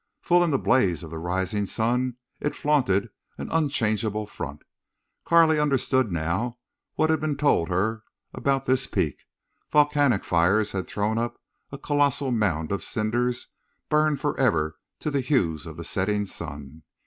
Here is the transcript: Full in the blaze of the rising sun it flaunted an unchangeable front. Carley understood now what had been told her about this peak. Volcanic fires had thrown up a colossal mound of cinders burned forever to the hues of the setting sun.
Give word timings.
Full 0.23 0.43
in 0.43 0.49
the 0.49 0.57
blaze 0.57 1.03
of 1.03 1.11
the 1.11 1.19
rising 1.19 1.67
sun 1.67 2.15
it 2.39 2.55
flaunted 2.55 3.09
an 3.37 3.51
unchangeable 3.51 4.25
front. 4.25 4.63
Carley 5.25 5.59
understood 5.59 6.11
now 6.11 6.57
what 6.95 7.11
had 7.11 7.19
been 7.21 7.37
told 7.37 7.69
her 7.69 8.01
about 8.33 8.65
this 8.65 8.87
peak. 8.87 9.15
Volcanic 9.71 10.23
fires 10.23 10.71
had 10.71 10.87
thrown 10.87 11.19
up 11.19 11.39
a 11.71 11.77
colossal 11.77 12.31
mound 12.31 12.71
of 12.71 12.83
cinders 12.83 13.49
burned 13.89 14.19
forever 14.19 14.75
to 15.01 15.11
the 15.11 15.21
hues 15.21 15.67
of 15.67 15.77
the 15.77 15.83
setting 15.83 16.25
sun. 16.25 16.81